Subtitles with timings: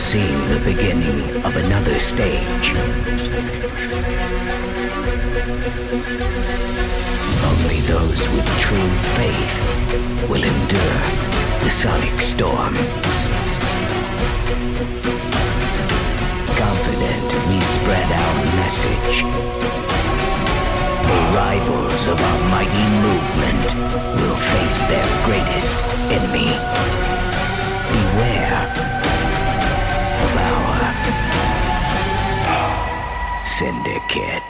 [0.00, 2.72] for the beginning of another stage.
[7.44, 9.56] Only those with true faith
[10.30, 11.00] will endure
[11.60, 12.74] the sonic storm.
[16.56, 19.22] Confident we spread our message.
[21.10, 23.68] The rivals of our mighty movement
[24.18, 25.76] will face their greatest
[26.10, 26.80] enemy.
[28.50, 28.79] make
[33.62, 34.49] it.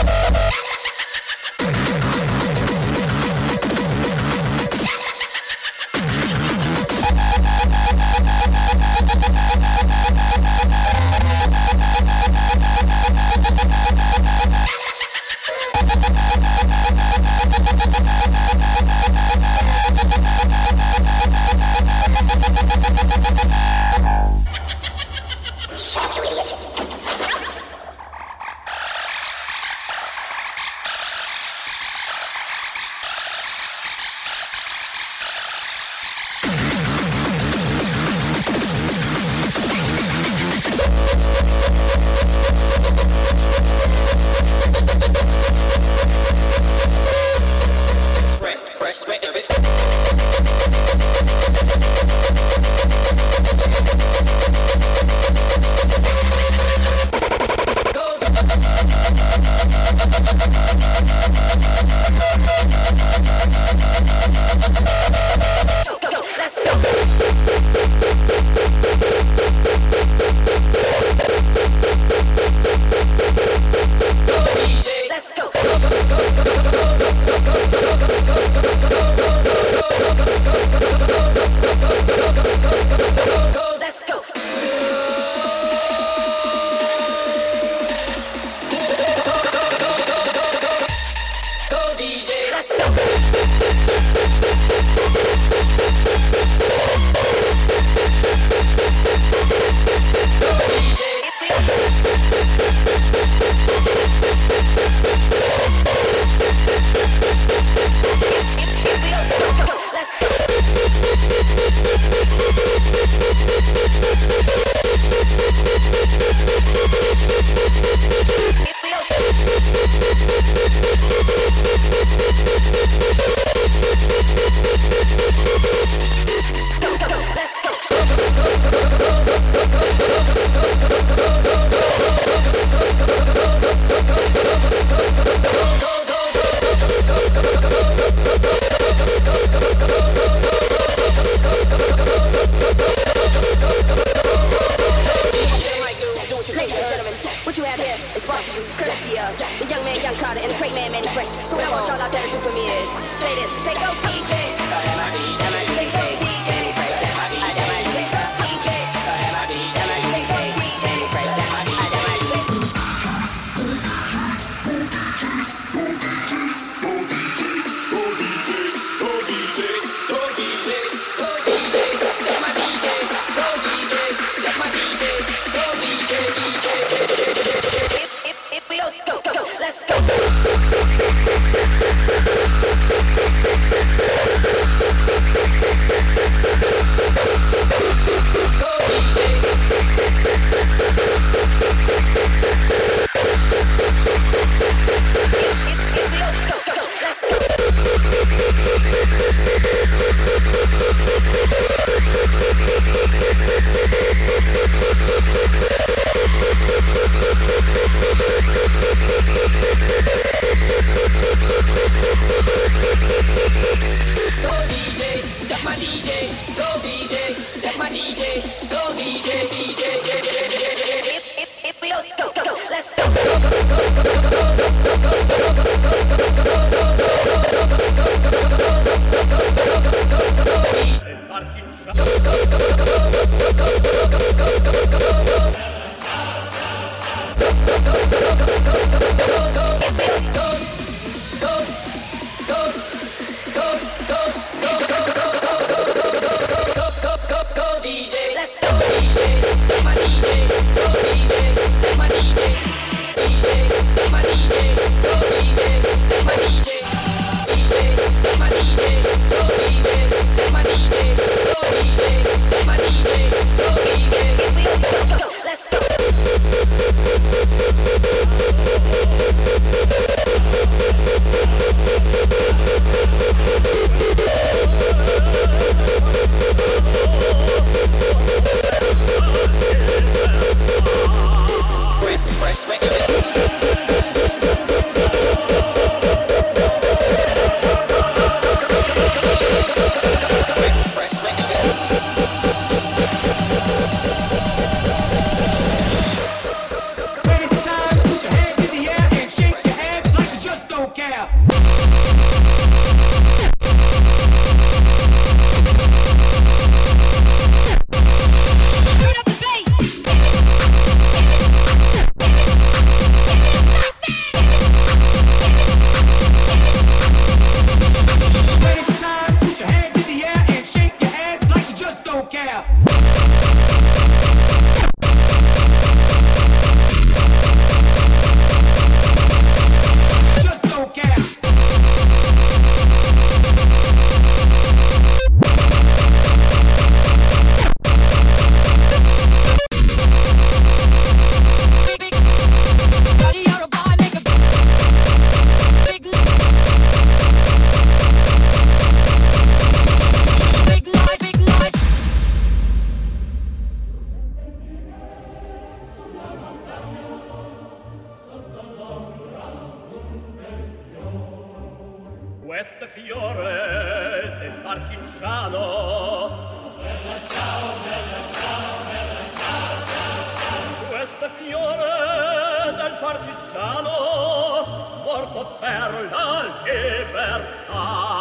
[375.33, 378.11] Morto per la libertà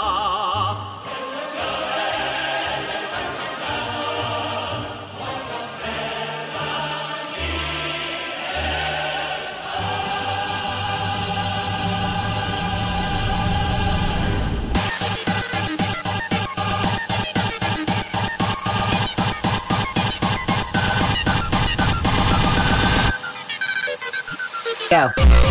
[24.91, 25.50] Go.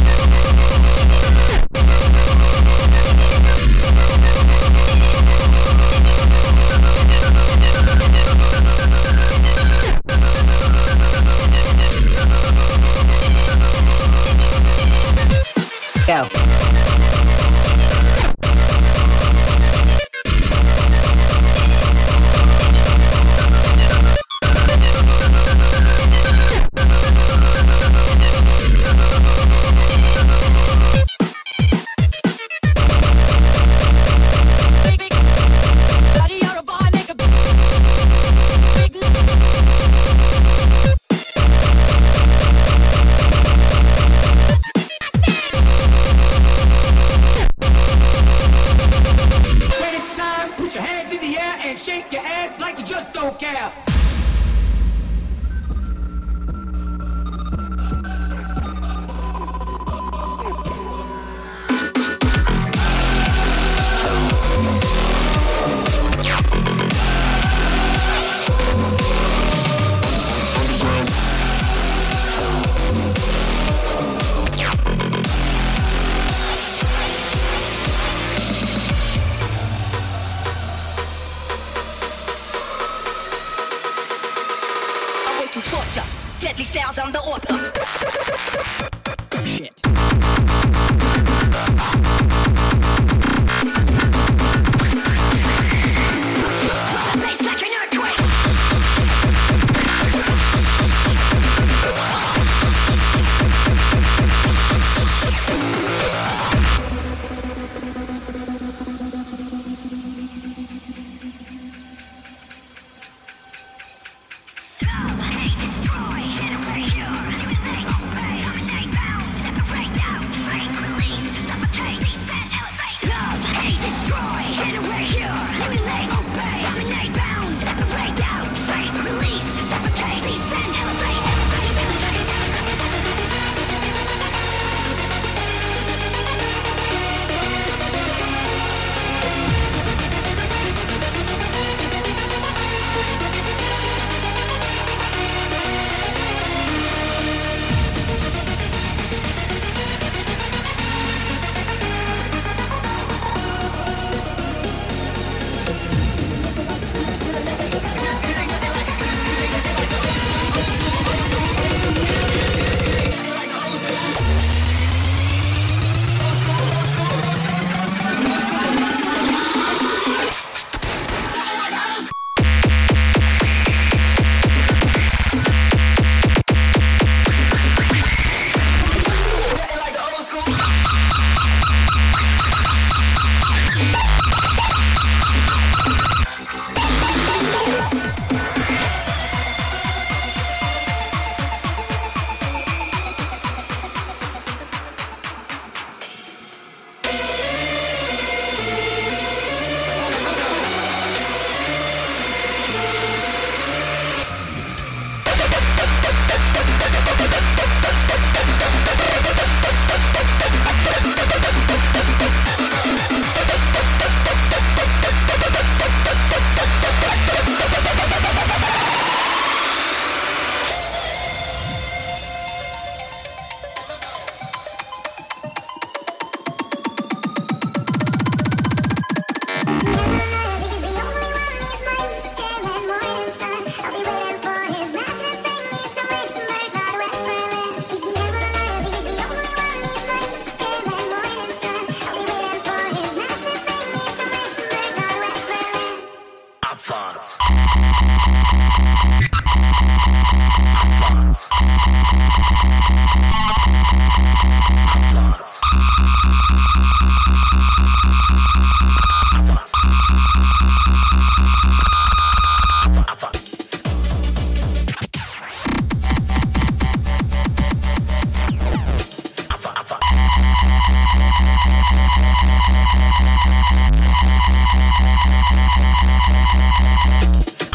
[16.10, 16.39] Go.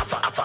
[0.07, 0.45] Fuck, fuck, fuck.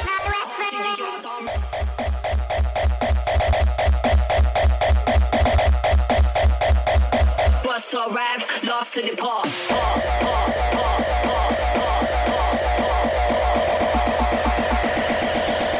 [7.93, 9.43] lost to a rap, lost to the pop.
[9.43, 10.01] pop, pop,
[10.71, 11.51] pop, pop,
[12.87, 13.07] pop.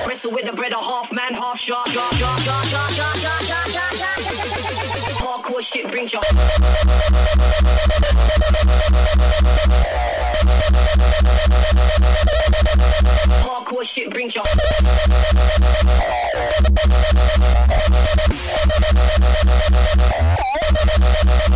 [0.07, 3.17] Wrestle with the bread, a half man, half shot, shot, shot, shot, shot, shot, shot,
[3.17, 4.19] shot, shot, shot, shot.
[5.21, 6.21] Hardcore shit brings your
[13.81, 14.43] your shit brings your.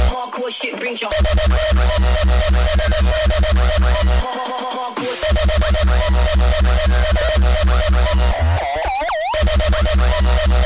[0.10, 1.12] Hardcore shit brings your.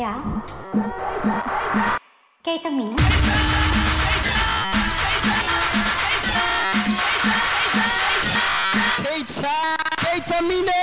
[0.00, 0.14] Ja.
[2.42, 2.96] Ketamine.
[9.02, 9.52] Keta,
[10.00, 10.72] ketamine.
[10.72, 10.79] Keta.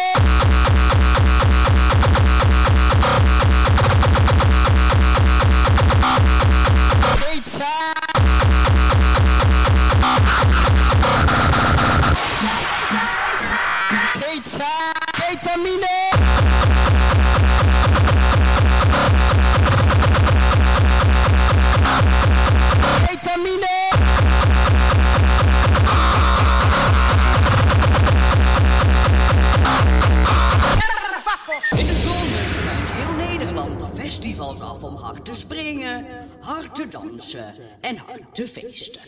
[36.58, 39.02] Hard te dansen en hard te feesten.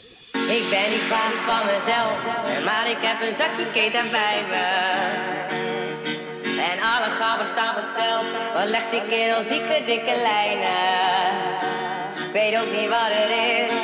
[0.58, 2.20] Ik ben niet bang van mezelf,
[2.68, 4.68] maar ik heb een zakje keten bij me.
[6.72, 11.38] En alle gaven staan versteld, wat legt die kerel zieke dikke lijnen.
[12.26, 13.80] Ik weet ook niet wat het is,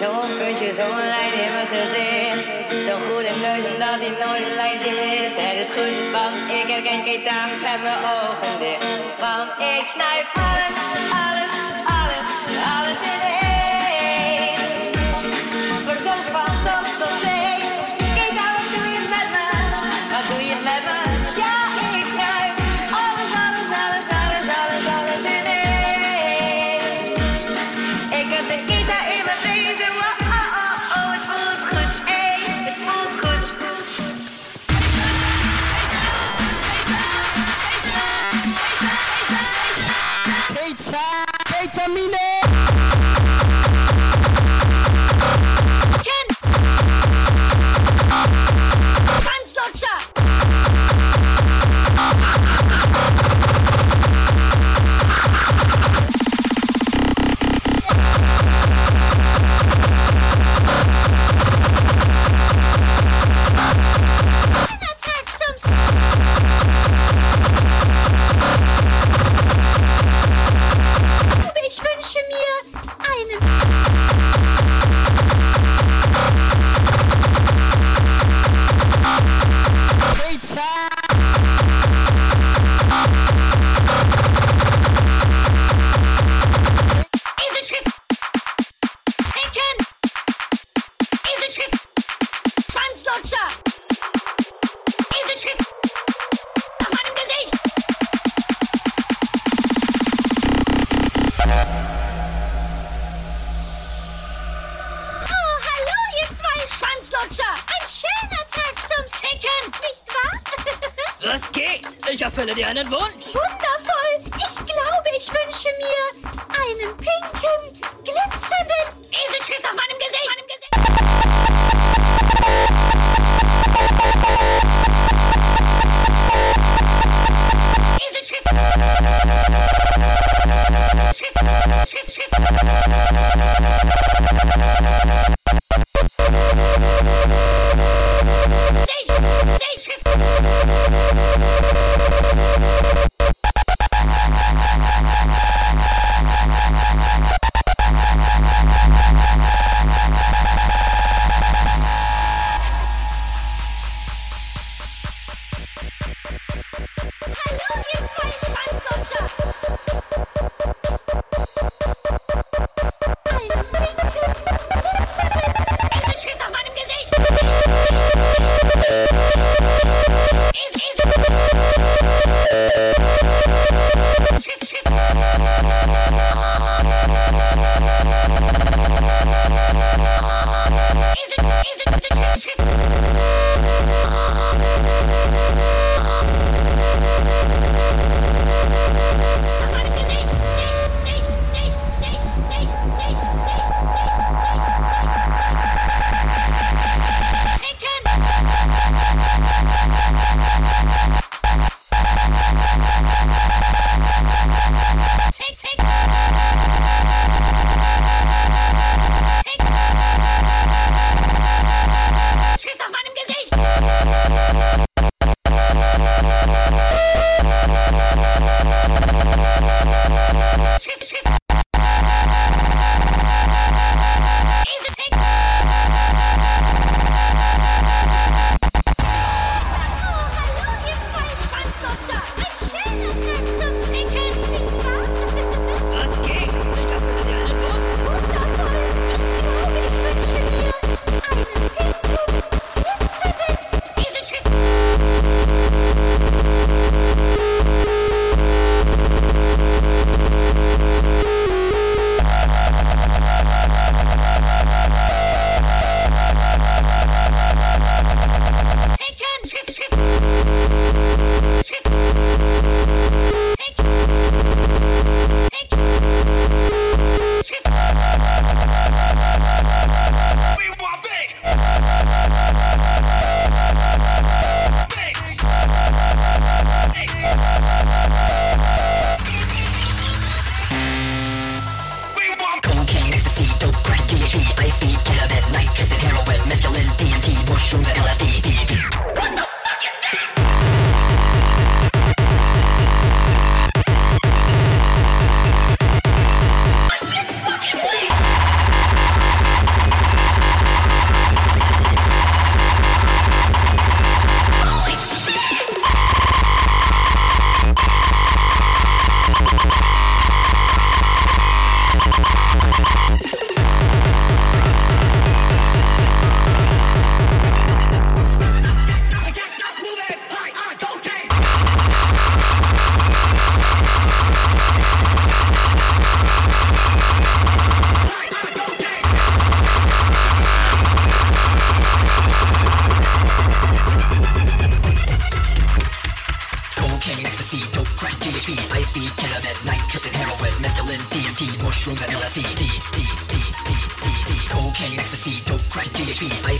[0.00, 2.44] zo'n puntje, zo'n lijn in mijn gezicht.
[2.86, 5.36] Zo'n goede neus, omdat hij nooit een lijntje mist.
[5.38, 8.84] Het is goed, want ik herken Keta met mijn ogen dicht.
[9.24, 10.76] Want ik snuif alles,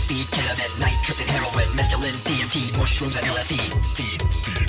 [0.07, 3.57] speed, ketamine, nitrous and heroin, mescaline, DMT, mushrooms and LSD.
[3.93, 4.66] Feed, feed.